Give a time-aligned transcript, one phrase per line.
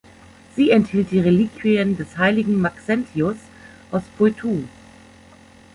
[0.55, 3.35] Sie enthielt die Reliquien des Heiligen Maxentius
[3.91, 4.63] aus Poitou.